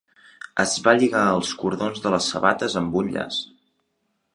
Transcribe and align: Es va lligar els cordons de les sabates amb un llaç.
Es 0.63 0.71
va 0.87 0.95
lligar 1.01 1.27
els 1.35 1.53
cordons 1.61 2.03
de 2.07 2.17
les 2.17 2.33
sabates 2.33 2.83
amb 2.83 3.01
un 3.05 3.17
llaç. 3.19 3.41